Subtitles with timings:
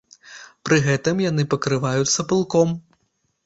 [0.67, 2.77] Пры гэтым яны пакрываюцца пылком.